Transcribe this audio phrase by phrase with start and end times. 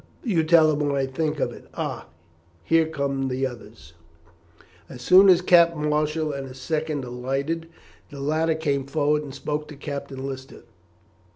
[0.23, 1.67] You tell him what I think of it.
[1.75, 2.07] Ah!
[2.63, 3.93] here comes the others."
[4.89, 7.67] As soon as Captain Marshall and his second alighted,
[8.09, 10.63] the latter came forward and spoke to Captain Lister.